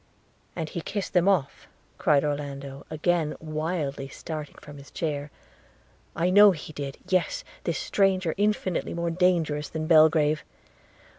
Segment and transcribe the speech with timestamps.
[0.55, 1.67] 'And he kissed them off,'
[1.99, 5.29] cried Orlando, again wildly starting from his chair,
[6.15, 7.43] 'I know he did– yes!
[7.65, 10.43] this stranger, infinitely more dangerous than Belgrave